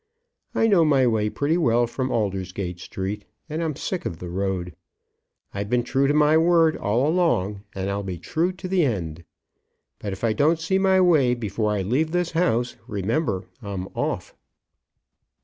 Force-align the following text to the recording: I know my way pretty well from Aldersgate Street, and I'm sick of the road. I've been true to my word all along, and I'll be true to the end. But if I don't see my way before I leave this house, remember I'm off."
I 0.55 0.65
know 0.65 0.83
my 0.83 1.05
way 1.05 1.29
pretty 1.29 1.59
well 1.59 1.85
from 1.85 2.09
Aldersgate 2.11 2.79
Street, 2.79 3.23
and 3.47 3.63
I'm 3.63 3.75
sick 3.75 4.03
of 4.03 4.17
the 4.17 4.29
road. 4.29 4.75
I've 5.53 5.69
been 5.69 5.83
true 5.83 6.07
to 6.07 6.13
my 6.15 6.39
word 6.39 6.75
all 6.75 7.07
along, 7.07 7.61
and 7.75 7.87
I'll 7.87 8.01
be 8.01 8.17
true 8.17 8.51
to 8.51 8.67
the 8.67 8.83
end. 8.83 9.23
But 9.99 10.11
if 10.11 10.23
I 10.23 10.33
don't 10.33 10.59
see 10.59 10.79
my 10.79 10.99
way 11.01 11.35
before 11.35 11.69
I 11.71 11.83
leave 11.83 12.13
this 12.13 12.31
house, 12.31 12.75
remember 12.87 13.43
I'm 13.61 13.85
off." 13.93 14.33